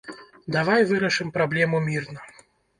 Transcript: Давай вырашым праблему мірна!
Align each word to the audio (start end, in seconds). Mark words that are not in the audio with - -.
Давай 0.55 0.85
вырашым 0.93 1.31
праблему 1.37 1.85
мірна! 1.93 2.21